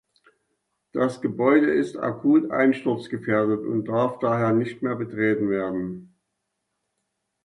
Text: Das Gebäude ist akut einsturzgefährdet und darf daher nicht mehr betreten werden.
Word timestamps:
Das 0.93 1.21
Gebäude 1.21 1.71
ist 1.75 1.95
akut 1.95 2.49
einsturzgefährdet 2.49 3.63
und 3.63 3.87
darf 3.87 4.17
daher 4.17 4.51
nicht 4.51 4.81
mehr 4.81 4.95
betreten 4.95 5.47
werden. 5.47 6.15